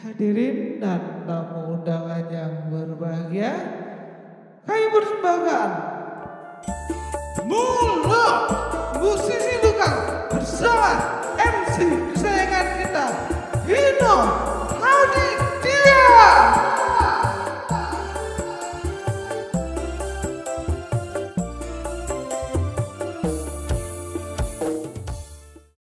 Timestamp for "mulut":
7.44-8.36